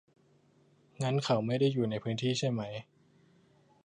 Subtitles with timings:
[1.01, 2.61] งั้นเขาไม่ได้อยู่ในพื้นที่ใช่ไหม